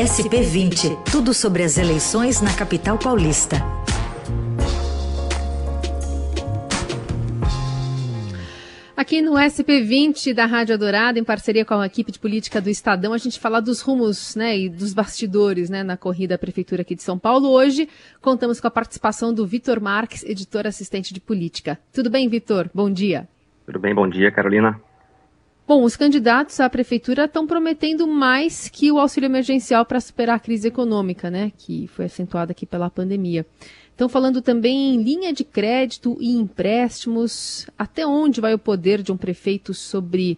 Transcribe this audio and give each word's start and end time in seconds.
SP20, 0.00 0.96
tudo 1.12 1.34
sobre 1.34 1.62
as 1.62 1.76
eleições 1.76 2.40
na 2.40 2.56
capital 2.56 2.96
paulista. 2.96 3.56
Aqui 8.96 9.20
no 9.20 9.32
SP20 9.32 10.32
da 10.32 10.46
Rádio 10.46 10.74
Adorada, 10.74 11.18
em 11.18 11.24
parceria 11.24 11.66
com 11.66 11.74
a 11.74 11.84
equipe 11.84 12.10
de 12.10 12.18
política 12.18 12.62
do 12.62 12.70
Estadão, 12.70 13.12
a 13.12 13.18
gente 13.18 13.38
fala 13.38 13.60
dos 13.60 13.82
rumos 13.82 14.34
né, 14.34 14.56
e 14.56 14.68
dos 14.70 14.94
bastidores 14.94 15.68
né, 15.68 15.82
na 15.82 15.98
corrida 15.98 16.36
à 16.36 16.38
Prefeitura 16.38 16.80
aqui 16.80 16.94
de 16.94 17.02
São 17.02 17.18
Paulo. 17.18 17.50
Hoje 17.50 17.86
contamos 18.22 18.58
com 18.58 18.68
a 18.68 18.70
participação 18.70 19.34
do 19.34 19.46
Vitor 19.46 19.82
Marques, 19.82 20.24
editor 20.24 20.66
assistente 20.66 21.12
de 21.12 21.20
política. 21.20 21.78
Tudo 21.92 22.08
bem, 22.08 22.26
Vitor? 22.26 22.70
Bom 22.72 22.90
dia. 22.90 23.28
Tudo 23.66 23.78
bem, 23.78 23.94
bom 23.94 24.08
dia, 24.08 24.32
Carolina. 24.32 24.80
Bom, 25.70 25.84
os 25.84 25.94
candidatos 25.94 26.58
à 26.58 26.68
prefeitura 26.68 27.26
estão 27.26 27.46
prometendo 27.46 28.04
mais 28.04 28.68
que 28.68 28.90
o 28.90 28.98
auxílio 28.98 29.28
emergencial 29.28 29.86
para 29.86 30.00
superar 30.00 30.34
a 30.34 30.40
crise 30.40 30.66
econômica, 30.66 31.30
né, 31.30 31.52
que 31.56 31.86
foi 31.94 32.06
acentuada 32.06 32.50
aqui 32.50 32.66
pela 32.66 32.90
pandemia. 32.90 33.46
Estão 33.92 34.08
falando 34.08 34.42
também 34.42 34.96
em 34.96 35.00
linha 35.00 35.32
de 35.32 35.44
crédito 35.44 36.18
e 36.20 36.32
empréstimos. 36.32 37.70
Até 37.78 38.04
onde 38.04 38.40
vai 38.40 38.52
o 38.52 38.58
poder 38.58 39.00
de 39.00 39.12
um 39.12 39.16
prefeito 39.16 39.72
sobre 39.72 40.36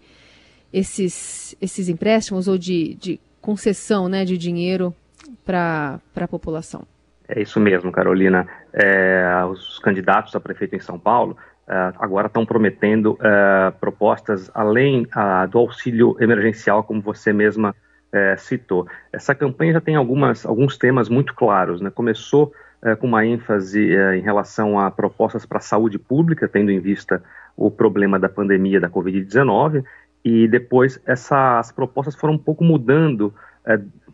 esses, 0.71 1.57
esses 1.63 1.89
empréstimos 1.89 2.47
ou 2.47 2.59
de, 2.59 2.93
de 2.97 3.19
concessão 3.41 4.11
né, 4.11 4.27
de 4.27 4.37
dinheiro 4.37 4.95
para 5.47 5.99
a 6.15 6.29
população? 6.29 6.83
É 7.27 7.41
isso 7.41 7.59
mesmo, 7.59 7.91
Carolina. 7.91 8.47
É, 8.71 9.43
os 9.51 9.79
candidatos 9.79 10.37
a 10.37 10.41
prefeito 10.41 10.77
em 10.77 10.81
São 10.81 10.99
Paulo 10.99 11.39
agora 11.99 12.27
estão 12.27 12.45
prometendo 12.45 13.19
é, 13.21 13.73
propostas 13.81 14.51
além 14.55 15.03
uh, 15.03 15.49
do 15.49 15.59
auxílio 15.59 16.17
emergencial, 16.21 16.85
como 16.85 17.01
você 17.01 17.33
mesma 17.33 17.75
é, 18.13 18.37
citou. 18.37 18.87
Essa 19.13 19.35
campanha 19.35 19.75
já 19.75 19.81
tem 19.81 19.97
algumas, 19.97 20.45
alguns 20.45 20.77
temas 20.77 21.09
muito 21.09 21.35
claros. 21.35 21.81
Né? 21.81 21.91
Começou 21.91 22.53
com 22.99 23.07
uma 23.07 23.25
ênfase 23.25 23.95
em 24.17 24.23
relação 24.23 24.77
a 24.77 24.91
propostas 24.91 25.47
para 25.47 25.59
a 25.59 25.61
saúde 25.61 26.01
pública, 26.01 26.49
tendo 26.49 26.69
em 26.69 26.81
vista 26.81 27.23
o 27.57 27.71
problema 27.71 28.19
da 28.19 28.29
pandemia 28.29 28.81
da 28.81 28.91
Covid-19, 28.91 29.85
e 30.25 30.49
depois 30.49 31.01
essas 31.07 31.71
propostas 31.71 32.17
foram 32.17 32.35
um 32.35 32.39
pouco 32.39 32.65
mudando, 32.65 33.33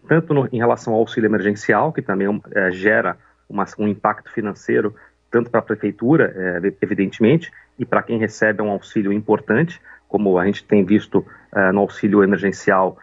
tanto 0.07 0.35
no, 0.35 0.47
em 0.53 0.59
relação 0.59 0.93
ao 0.93 1.01
auxílio 1.01 1.29
emergencial, 1.29 1.95
que 1.95 2.03
também 2.03 2.29
é, 2.55 2.71
gera 2.71 3.17
uma, 3.49 3.65
um 3.79 3.89
impacto 3.89 4.31
financeiro, 4.31 4.95
tanto 5.31 5.51
para 5.51 5.61
a 5.61 5.63
prefeitura, 5.63 6.33
é, 6.35 6.73
evidentemente, 6.83 7.53
e 7.79 7.85
para 7.85 8.03
quem 8.03 8.19
recebe 8.19 8.63
um 8.63 8.71
auxílio 8.71 9.13
importante, 9.13 9.81
como 10.09 10.39
a 10.39 10.47
gente 10.47 10.65
tem 10.65 10.85
visto 10.85 11.25
é, 11.55 11.73
no 11.73 11.81
auxílio 11.81 12.23
emergencial 12.23 12.99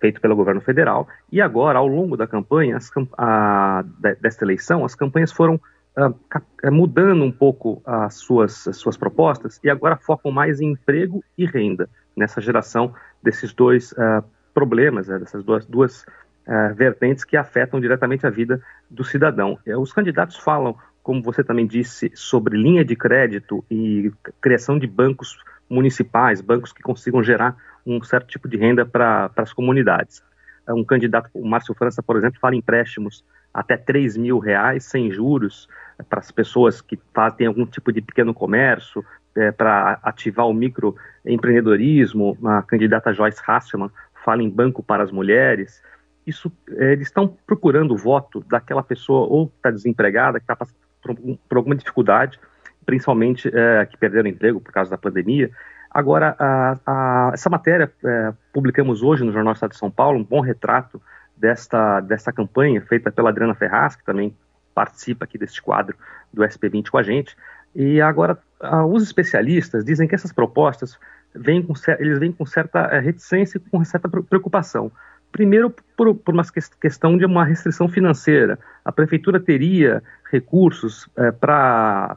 feito 0.00 0.20
pelo 0.20 0.34
governo 0.34 0.60
federal. 0.60 1.08
E 1.30 1.40
agora, 1.40 1.78
ao 1.78 1.86
longo 1.86 2.16
da 2.16 2.26
campanha, 2.26 2.78
a, 3.18 3.84
desta 4.20 4.44
eleição, 4.44 4.84
as 4.84 4.94
campanhas 4.94 5.30
foram 5.32 5.60
uh, 5.96 6.70
mudando 6.72 7.22
um 7.22 7.30
pouco 7.30 7.82
as 7.84 8.14
suas, 8.14 8.66
as 8.66 8.76
suas 8.76 8.96
propostas 8.96 9.60
e 9.62 9.70
agora 9.70 9.96
focam 9.96 10.32
mais 10.32 10.60
em 10.60 10.72
emprego 10.72 11.22
e 11.36 11.44
renda, 11.44 11.88
nessa 12.16 12.40
geração 12.40 12.94
desses 13.22 13.52
dois 13.52 13.92
uh, 13.92 14.24
problemas, 14.54 15.08
né, 15.08 15.18
dessas 15.18 15.44
duas, 15.44 15.66
duas 15.66 16.02
uh, 16.02 16.74
vertentes 16.74 17.24
que 17.24 17.36
afetam 17.36 17.80
diretamente 17.80 18.26
a 18.26 18.30
vida 18.30 18.60
do 18.88 19.04
cidadão. 19.04 19.58
Os 19.78 19.92
candidatos 19.92 20.36
falam, 20.36 20.76
como 21.02 21.22
você 21.22 21.42
também 21.42 21.66
disse, 21.66 22.10
sobre 22.14 22.56
linha 22.56 22.84
de 22.84 22.94
crédito 22.96 23.64
e 23.70 24.12
criação 24.40 24.78
de 24.78 24.86
bancos 24.86 25.38
municipais, 25.68 26.40
bancos 26.40 26.72
que 26.72 26.82
consigam 26.82 27.22
gerar 27.22 27.56
um 27.86 28.02
certo 28.02 28.28
tipo 28.28 28.48
de 28.48 28.56
renda 28.56 28.84
para 28.84 29.30
as 29.36 29.52
comunidades. 29.52 30.22
É, 30.66 30.72
um 30.72 30.84
candidato, 30.84 31.30
o 31.34 31.46
Márcio 31.46 31.74
França, 31.74 32.02
por 32.02 32.16
exemplo, 32.16 32.38
fala 32.40 32.54
em 32.54 32.58
empréstimos 32.58 33.24
até 33.52 33.76
3 33.76 34.16
mil 34.16 34.38
reais 34.38 34.84
sem 34.84 35.10
juros 35.10 35.68
é, 35.98 36.02
para 36.02 36.20
as 36.20 36.30
pessoas 36.30 36.80
que 36.80 36.98
fazem 37.14 37.46
algum 37.46 37.66
tipo 37.66 37.92
de 37.92 38.00
pequeno 38.00 38.34
comércio, 38.34 39.04
é, 39.36 39.52
para 39.52 39.98
ativar 40.02 40.46
o 40.46 40.54
microempreendedorismo. 40.54 42.36
A 42.44 42.62
candidata 42.62 43.12
Joyce 43.12 43.40
Hasselman 43.46 43.90
fala 44.24 44.42
em 44.42 44.50
banco 44.50 44.82
para 44.82 45.02
as 45.02 45.10
mulheres. 45.10 45.82
Isso, 46.26 46.52
é, 46.76 46.92
eles 46.92 47.08
estão 47.08 47.36
procurando 47.46 47.94
o 47.94 47.96
voto 47.96 48.44
daquela 48.48 48.82
pessoa 48.82 49.26
ou 49.26 49.52
está 49.56 49.70
desempregada, 49.70 50.38
que 50.38 50.44
está 50.44 50.56
passando 50.56 50.79
por, 51.02 51.14
por, 51.48 51.58
alguma 51.58 51.74
dificuldade, 51.74 52.38
principalmente 52.84 53.50
é, 53.52 53.86
que 53.86 53.96
perderam 53.96 54.28
emprego 54.28 54.60
por 54.60 54.72
causa 54.72 54.90
da 54.90 54.98
pandemia, 54.98 55.50
Agora, 55.90 56.36
a, 56.38 56.78
a, 56.86 57.30
essa 57.34 57.50
matéria 57.50 57.92
é, 58.04 58.32
publicamos 58.52 59.02
hoje 59.02 59.24
no 59.24 59.32
Jornal 59.32 59.54
Estado 59.54 59.72
de 59.72 59.76
São 59.76 59.90
Paulo, 59.90 60.20
um 60.20 60.24
bom 60.24 60.40
retrato 60.40 61.02
desta, 61.36 62.00
desta 62.00 62.32
campanha 62.32 62.80
feita 62.80 63.10
pela 63.10 63.30
Adriana 63.30 63.56
Ferraz, 63.56 63.96
que 63.96 64.04
também 64.04 64.34
participa 64.72 65.24
aqui 65.24 65.36
deste 65.36 65.60
quadro 65.60 65.96
do 66.32 66.42
SP20 66.42 66.90
com 66.90 66.98
a 66.98 67.02
gente. 67.02 67.36
E 67.74 68.00
agora, 68.00 68.38
a, 68.60 68.86
os 68.86 69.02
especialistas 69.02 69.84
dizem 69.84 70.06
que 70.06 70.14
essas 70.14 70.32
propostas 70.32 70.96
vêm 71.34 71.60
com, 71.60 71.74
eles 71.98 72.20
vêm 72.20 72.30
com 72.30 72.46
certa 72.46 72.82
é, 72.82 73.00
reticência 73.00 73.58
e 73.58 73.70
com 73.70 73.84
certa 73.84 74.08
preocupação. 74.08 74.92
Primeiro, 75.32 75.74
por, 75.96 76.14
por 76.14 76.34
uma 76.34 76.44
questão 76.80 77.16
de 77.16 77.24
uma 77.24 77.44
restrição 77.44 77.88
financeira. 77.88 78.58
A 78.84 78.90
prefeitura 78.90 79.38
teria 79.38 80.02
recursos 80.30 81.08
é, 81.16 81.30
para 81.30 82.16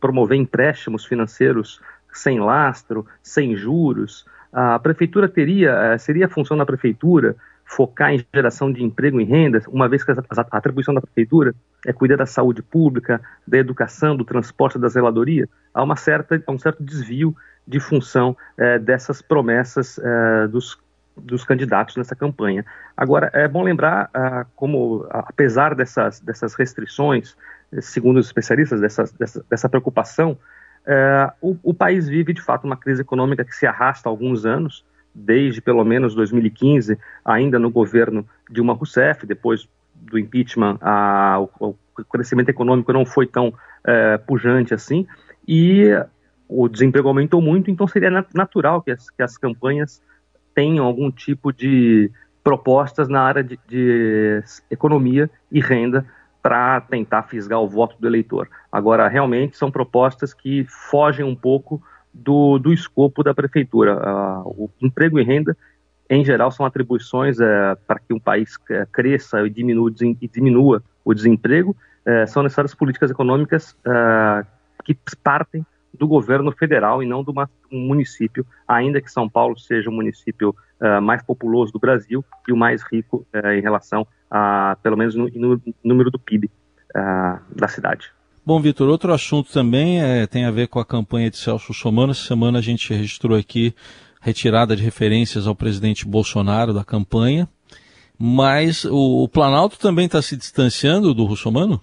promover 0.00 0.36
empréstimos 0.36 1.04
financeiros 1.04 1.80
sem 2.12 2.40
lastro, 2.40 3.06
sem 3.22 3.56
juros. 3.56 4.24
A 4.52 4.78
prefeitura 4.78 5.28
teria, 5.28 5.70
eh, 5.70 5.98
seria 5.98 6.26
a 6.26 6.28
função 6.28 6.56
da 6.56 6.64
prefeitura 6.64 7.34
focar 7.64 8.12
em 8.12 8.24
geração 8.32 8.70
de 8.70 8.84
emprego 8.84 9.20
e 9.20 9.24
renda, 9.24 9.62
uma 9.68 9.88
vez 9.88 10.04
que 10.04 10.12
a 10.12 10.16
atribuição 10.52 10.94
da 10.94 11.00
prefeitura 11.00 11.54
é 11.86 11.92
cuidar 11.92 12.16
da 12.16 12.26
saúde 12.26 12.62
pública, 12.62 13.20
da 13.46 13.58
educação, 13.58 14.16
do 14.16 14.24
transporte, 14.24 14.78
da 14.78 14.88
zeladoria, 14.88 15.48
há 15.72 15.82
uma 15.82 15.96
certa, 15.96 16.40
um 16.46 16.58
certo 16.58 16.84
desvio 16.84 17.34
de 17.66 17.80
função 17.80 18.36
é, 18.58 18.78
dessas 18.78 19.22
promessas 19.22 19.98
é, 19.98 20.46
dos, 20.48 20.78
dos 21.16 21.44
candidatos 21.44 21.96
nessa 21.96 22.14
campanha. 22.14 22.64
Agora, 22.96 23.30
é 23.32 23.46
bom 23.46 23.62
lembrar 23.62 24.10
ah, 24.12 24.46
como, 24.56 25.06
apesar 25.10 25.74
dessas, 25.74 26.20
dessas 26.20 26.54
restrições, 26.54 27.36
segundo 27.80 28.18
os 28.18 28.26
especialistas, 28.26 28.80
dessa, 28.80 29.04
dessa, 29.48 29.68
preocupação 29.68 30.38
é, 30.86 31.32
o, 31.40 31.56
o, 31.62 31.72
país 31.72 32.08
vive, 32.08 32.32
de 32.32 32.42
fato, 32.42 32.64
uma 32.64 32.76
crise 32.76 33.00
econômica 33.00 33.44
que 33.44 33.54
se 33.54 33.66
arrasta 33.66 34.08
há 34.08 34.10
alguns 34.10 34.44
anos, 34.44 34.84
desde 35.14 35.60
pelo 35.60 35.84
menos 35.84 36.14
2015, 36.14 36.98
ainda 37.24 37.58
no 37.58 37.70
governo 37.70 38.26
Dilma 38.50 38.74
Rousseff, 38.74 39.26
depois 39.26 39.68
do 39.94 40.18
impeachment, 40.18 40.78
o, 41.58 41.68
o, 41.70 42.04
crescimento 42.10 42.50
econômico 42.50 42.92
não 42.92 43.06
foi 43.06 43.26
tão 43.26 43.54
é, 43.84 44.18
pujante 44.18 44.74
assim, 44.74 45.06
e 45.46 45.88
o 46.48 46.68
desemprego 46.68 47.08
aumentou 47.08 47.40
muito, 47.40 47.70
então 47.70 47.86
seria 47.86 48.10
natural 48.34 48.82
que 48.82 48.90
as, 48.90 49.08
que 49.08 49.22
as 49.22 49.38
campanhas 49.38 50.02
tenham 50.54 50.84
algum 50.84 51.10
tipo 51.10 51.52
de 51.52 52.10
propostas 52.42 53.08
na 53.08 53.22
área 53.22 53.42
de, 53.42 53.58
de 53.66 54.42
economia 54.70 55.30
e 55.50 55.60
renda 55.60 56.06
para 56.42 56.80
tentar 56.82 57.22
fisgar 57.22 57.58
o 57.60 57.68
voto 57.68 57.96
do 57.98 58.06
eleitor. 58.06 58.48
Agora, 58.70 59.08
realmente 59.08 59.56
são 59.56 59.70
propostas 59.70 60.34
que 60.34 60.66
fogem 60.68 61.24
um 61.24 61.34
pouco 61.34 61.82
do, 62.12 62.58
do 62.58 62.72
escopo 62.72 63.22
da 63.22 63.34
prefeitura. 63.34 63.96
Uh, 63.96 64.64
o 64.64 64.70
emprego 64.80 65.18
e 65.18 65.24
renda, 65.24 65.56
em 66.08 66.22
geral, 66.22 66.50
são 66.50 66.66
atribuições 66.66 67.38
uh, 67.38 67.76
para 67.86 67.98
que 67.98 68.12
um 68.12 68.20
país 68.20 68.56
uh, 68.56 68.86
cresça 68.92 69.44
e 69.46 69.50
diminua, 69.50 69.90
e 70.20 70.28
diminua 70.28 70.82
o 71.02 71.14
desemprego. 71.14 71.74
Eh, 72.06 72.26
são 72.26 72.42
necessárias 72.42 72.74
políticas 72.74 73.10
econômicas 73.10 73.74
que 74.84 74.94
partem 75.22 75.64
do 75.98 76.06
governo 76.06 76.52
federal 76.52 77.02
e 77.02 77.06
não 77.06 77.22
do 77.22 77.32
município, 77.70 78.46
ainda 78.66 79.00
que 79.00 79.10
São 79.10 79.28
Paulo 79.28 79.58
seja 79.58 79.88
o 79.88 79.92
município 79.92 80.54
mais 81.02 81.22
populoso 81.22 81.72
do 81.72 81.78
Brasil 81.78 82.22
e 82.46 82.52
o 82.52 82.56
mais 82.56 82.82
rico 82.82 83.26
em 83.56 83.60
relação 83.60 84.06
uh, 84.34 84.76
pelo 84.82 84.96
menos 84.96 85.14
no, 85.14 85.28
no, 85.28 85.62
número 85.82 86.10
do 86.10 86.18
PIB 86.18 86.50
uh, 86.90 87.40
da 87.54 87.68
cidade. 87.68 88.10
Bom, 88.44 88.60
Vitor, 88.60 88.88
outro 88.88 89.12
assunto 89.12 89.50
também 89.50 90.02
é, 90.02 90.26
tem 90.26 90.44
a 90.44 90.50
ver 90.50 90.68
com 90.68 90.78
a 90.78 90.84
campanha 90.84 91.30
de 91.30 91.38
Celso 91.38 91.72
Somano. 91.72 92.12
Essa 92.12 92.26
semana 92.26 92.58
a 92.58 92.62
gente 92.62 92.92
registrou 92.92 93.38
aqui 93.38 93.74
retirada 94.20 94.76
de 94.76 94.82
referências 94.82 95.46
ao 95.46 95.54
presidente 95.54 96.06
Bolsonaro 96.06 96.74
da 96.74 96.84
campanha, 96.84 97.48
mas 98.18 98.84
o, 98.84 99.24
o 99.24 99.28
Planalto 99.28 99.78
também 99.78 100.06
está 100.06 100.20
se 100.20 100.36
distanciando 100.36 101.14
do 101.14 101.24
Russomano? 101.24 101.80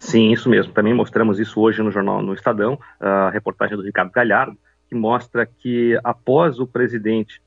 Sim, 0.00 0.32
isso 0.32 0.48
mesmo. 0.48 0.72
Também 0.72 0.94
mostramos 0.94 1.38
isso 1.38 1.60
hoje 1.60 1.82
no 1.82 1.92
jornal 1.92 2.22
no 2.22 2.32
Estadão, 2.32 2.80
a 2.98 3.28
reportagem 3.28 3.76
do 3.76 3.82
Ricardo 3.82 4.10
Galhardo, 4.10 4.56
que 4.88 4.94
mostra 4.94 5.44
que 5.44 5.96
após 6.02 6.58
o 6.58 6.66
presidente, 6.66 7.40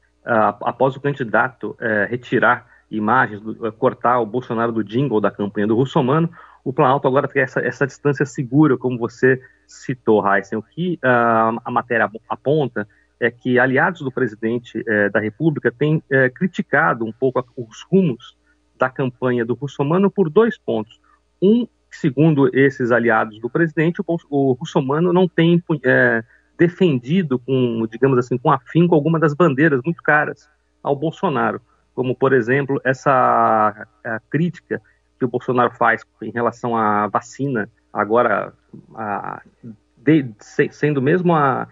após 0.62 0.96
o 0.96 1.02
candidato 1.02 1.72
uh, 1.72 2.08
retirar 2.08 2.68
imagens, 2.92 3.42
eh, 3.42 3.72
cortar 3.72 4.20
o 4.20 4.26
Bolsonaro 4.26 4.72
do 4.72 4.84
jingle 4.84 5.20
da 5.20 5.32
campanha 5.32 5.66
do 5.66 5.76
Russomano, 5.76 6.30
o 6.64 6.72
Planalto 6.72 7.08
agora 7.08 7.28
tem 7.28 7.42
essa, 7.42 7.60
essa 7.60 7.88
distância 7.88 8.24
segura, 8.24 8.78
como 8.78 9.00
você 9.00 9.42
citou, 9.68 10.24
Heisen. 10.24 10.60
O 10.60 10.64
que 10.64 11.00
a 11.02 11.72
matéria 11.72 12.08
aponta 12.30 12.88
é 13.20 13.32
que 13.32 13.58
aliados 13.58 14.02
do 14.02 14.12
presidente 14.12 14.78
uh, 14.80 15.12
da 15.12 15.20
República 15.20 15.72
têm 15.72 16.04
criticado 16.36 17.04
um 17.04 17.12
pouco 17.12 17.44
os 17.58 17.82
rumos 17.92 18.38
da 18.78 18.92
campanha 18.92 19.44
do 19.44 19.56
Russomano 19.56 20.12
por 20.12 20.30
dois 20.30 20.56
pontos. 20.56 21.02
Um, 21.42 21.68
segundo 21.96 22.50
esses 22.54 22.92
aliados 22.92 23.40
do 23.40 23.50
presidente, 23.50 24.02
o, 24.02 24.18
o 24.30 24.54
Russomano 24.54 25.14
não 25.14 25.28
tem 25.28 25.62
é, 25.84 26.24
defendido 26.58 27.40
com, 27.40 27.88
digamos 27.90 28.18
assim, 28.18 28.38
com 28.38 28.52
afinco 28.52 28.96
alguma 28.96 29.20
das 29.20 29.34
bandeiras 29.34 29.82
muito 29.84 30.02
caras 30.02 30.50
ao 30.82 30.96
Bolsonaro, 30.96 31.62
como, 31.96 32.16
por 32.16 32.34
exemplo, 32.34 32.82
essa 32.84 33.88
crítica 34.30 34.82
que 35.18 35.26
o 35.26 35.28
Bolsonaro 35.28 35.72
faz 35.76 36.04
em 36.22 36.32
relação 36.32 36.76
à 36.76 37.08
vacina, 37.08 37.70
agora 37.92 38.54
a, 38.96 39.42
de, 39.98 40.26
sendo 40.72 41.02
mesmo 41.02 41.34
a 41.34 41.68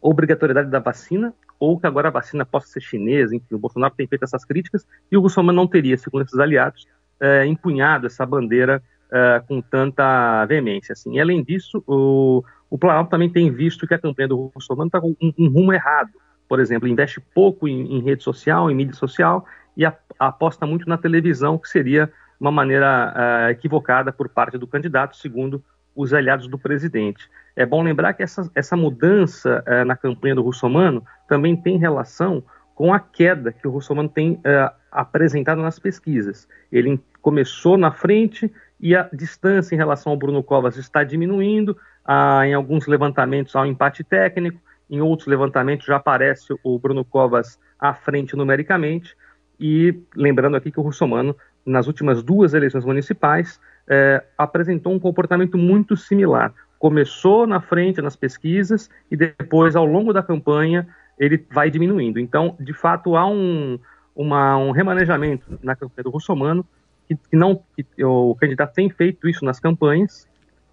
obrigatoriedade 0.00 0.70
da 0.70 0.78
vacina, 0.78 1.34
ou 1.58 1.78
que 1.78 1.86
agora 1.86 2.08
a 2.08 2.12
vacina 2.12 2.44
possa 2.44 2.68
ser 2.68 2.80
chinesa, 2.80 3.34
enfim, 3.34 3.54
o 3.54 3.58
Bolsonaro 3.58 3.94
tem 3.94 4.06
feito 4.06 4.24
essas 4.24 4.44
críticas, 4.44 4.86
e 5.10 5.16
o 5.16 5.20
Russomano 5.20 5.56
não 5.56 5.66
teria, 5.66 5.96
segundo 5.96 6.22
esses 6.22 6.38
aliados, 6.38 6.86
é, 7.18 7.46
empunhado 7.46 8.06
essa 8.06 8.24
bandeira 8.24 8.82
é, 9.12 9.42
com 9.46 9.60
tanta 9.60 10.44
veemência. 10.46 10.92
Assim. 10.92 11.14
E, 11.14 11.20
além 11.20 11.42
disso, 11.42 11.82
o, 11.86 12.42
o 12.70 12.78
Planalto 12.78 13.10
também 13.10 13.30
tem 13.30 13.50
visto 13.50 13.86
que 13.86 13.94
a 13.94 13.98
campanha 13.98 14.28
do 14.28 14.50
Russomano 14.54 14.88
está 14.88 15.00
com 15.00 15.14
um, 15.20 15.32
um, 15.38 15.48
rumo 15.48 15.72
errado. 15.72 16.10
Por 16.48 16.60
exemplo, 16.60 16.88
investe 16.88 17.20
pouco 17.20 17.68
em, 17.68 17.96
em 17.96 18.02
rede 18.02 18.22
social, 18.22 18.70
em 18.70 18.74
mídia 18.74 18.94
social, 18.94 19.44
e 19.76 19.84
a, 19.84 19.94
aposta 20.18 20.66
muito 20.66 20.88
na 20.88 20.96
televisão, 20.96 21.58
que 21.58 21.68
seria 21.68 22.10
uma 22.38 22.50
maneira 22.50 23.14
uh, 23.16 23.50
equivocada 23.50 24.12
por 24.12 24.28
parte 24.28 24.58
do 24.58 24.66
candidato, 24.66 25.16
segundo 25.16 25.62
os 25.94 26.12
aliados 26.12 26.46
do 26.48 26.58
presidente. 26.58 27.28
É 27.54 27.64
bom 27.64 27.82
lembrar 27.82 28.12
que 28.12 28.22
essa, 28.22 28.50
essa 28.54 28.76
mudança 28.76 29.64
uh, 29.66 29.84
na 29.84 29.96
campanha 29.96 30.34
do 30.34 30.42
Russomano 30.42 31.02
também 31.28 31.56
tem 31.56 31.78
relação 31.78 32.42
com 32.74 32.92
a 32.92 33.00
queda 33.00 33.52
que 33.52 33.66
o 33.66 33.70
Russomano 33.70 34.08
tem 34.08 34.32
uh, 34.32 34.70
apresentado 34.92 35.62
nas 35.62 35.78
pesquisas. 35.78 36.46
Ele 36.70 37.00
começou 37.22 37.78
na 37.78 37.90
frente 37.90 38.52
e 38.80 38.94
a 38.94 39.08
distância 39.12 39.74
em 39.74 39.78
relação 39.78 40.12
ao 40.12 40.18
Bruno 40.18 40.42
Covas 40.42 40.76
está 40.76 41.02
diminuindo. 41.02 41.76
Ah, 42.04 42.46
em 42.46 42.54
alguns 42.54 42.86
levantamentos 42.86 43.56
há 43.56 43.62
um 43.62 43.66
empate 43.66 44.04
técnico, 44.04 44.60
em 44.88 45.00
outros 45.00 45.26
levantamentos 45.26 45.86
já 45.86 45.96
aparece 45.96 46.54
o 46.62 46.78
Bruno 46.78 47.04
Covas 47.04 47.58
à 47.78 47.94
frente 47.94 48.36
numericamente. 48.36 49.16
E 49.58 49.98
lembrando 50.14 50.56
aqui 50.56 50.70
que 50.70 50.78
o 50.78 50.82
Russomano, 50.82 51.34
nas 51.64 51.86
últimas 51.86 52.22
duas 52.22 52.54
eleições 52.54 52.84
municipais, 52.84 53.58
eh, 53.88 54.22
apresentou 54.36 54.92
um 54.92 54.98
comportamento 54.98 55.56
muito 55.56 55.96
similar. 55.96 56.52
Começou 56.78 57.46
na 57.46 57.60
frente 57.60 58.02
nas 58.02 58.14
pesquisas 58.14 58.90
e 59.10 59.16
depois, 59.16 59.74
ao 59.74 59.86
longo 59.86 60.12
da 60.12 60.22
campanha, 60.22 60.86
ele 61.18 61.44
vai 61.50 61.70
diminuindo. 61.70 62.20
Então, 62.20 62.54
de 62.60 62.74
fato, 62.74 63.16
há 63.16 63.26
um, 63.26 63.78
uma, 64.14 64.58
um 64.58 64.70
remanejamento 64.70 65.58
na 65.62 65.74
campanha 65.74 66.04
do 66.04 66.10
Russomano 66.10 66.64
que, 67.08 67.16
que 67.16 67.36
não 67.36 67.60
que 67.76 68.04
o 68.04 68.34
candidato 68.34 68.74
tem 68.74 68.90
feito 68.90 69.28
isso 69.28 69.44
nas 69.44 69.60
campanhas 69.60 70.26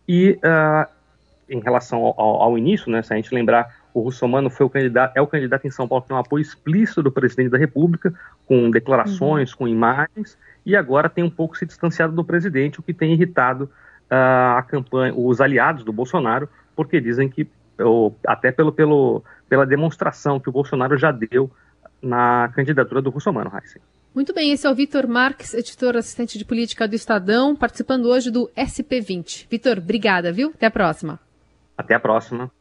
e 0.08 0.40
uh, 0.44 0.90
em 1.50 1.60
relação 1.60 2.04
ao, 2.04 2.42
ao, 2.42 2.58
início, 2.58 2.92
né, 2.92 3.02
se 3.02 3.14
a 3.14 3.16
gente 3.16 3.34
lembrar, 3.34 3.76
o 3.94 4.02
Russomano 4.02 4.50
foi 4.50 4.66
o 4.66 4.70
candidato, 4.70 5.16
é 5.16 5.22
o 5.22 5.28
candidato 5.28 5.68
em 5.68 5.72
São 5.72 5.88
Paulo 5.88 6.02
que 6.02 6.08
tem 6.08 6.18
um 6.18 6.20
apoio 6.20 6.42
explícito 6.42 7.04
do 7.04 7.12
presidente 7.12 7.50
da 7.50 7.58
República, 7.58 8.14
com 8.48 8.72
declarações, 8.72 9.52
uhum. 9.52 9.58
com 9.58 9.68
imagens, 9.68 10.38
e 10.66 10.76
agora 10.76 11.10
tem 11.10 11.24
um 11.24 11.30
pouco 11.30 11.58
se 11.58 11.66
distanciado 11.66 12.14
do 12.14 12.24
presidente, 12.24 12.80
o 12.80 12.84
que 12.84 12.94
tem 12.94 13.14
irritado 13.14 13.66
uh, 13.66 14.58
a 14.58 14.66
campanha, 14.68 15.14
os 15.16 15.40
aliados 15.40 15.84
do 15.84 15.94
Bolsonaro, 15.94 16.50
porque 16.76 17.00
dizem 17.00 17.30
que, 17.30 17.48
ou, 17.80 18.18
até 18.26 18.52
pelo, 18.52 18.72
pelo, 18.72 19.24
pela 19.48 19.66
demonstração 19.66 20.40
que 20.40 20.50
o 20.50 20.54
Bolsonaro 20.54 20.98
já 20.98 21.12
deu 21.12 21.52
na 22.02 22.50
candidatura 22.56 23.02
do 23.02 23.10
Russomano, 23.10 23.52
Heisen. 23.56 23.82
Muito 24.16 24.32
bem, 24.32 24.52
esse 24.52 24.68
é 24.68 24.70
o 24.70 24.76
Vitor 24.76 25.08
Marques, 25.08 25.56
editor 25.56 25.98
assistente 25.98 26.38
de 26.38 26.46
política 26.46 26.88
do 26.88 26.94
Estadão, 26.94 27.56
participando 27.56 28.06
hoje 28.06 28.30
do 28.30 28.48
SP20. 28.56 29.48
Vitor, 29.50 29.80
obrigada, 29.80 30.32
viu? 30.32 30.52
Até 30.54 30.68
a 30.68 30.72
próxima. 30.72 31.20
Até 31.76 31.96
a 31.96 32.00
próxima. 32.00 32.52